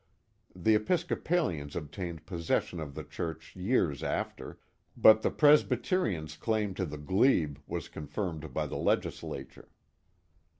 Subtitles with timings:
[0.55, 4.57] The Episco palians obtained possession of the church years after,
[4.97, 9.67] but the Presbyterian's claim to the glebe was confirmed by the legis lature.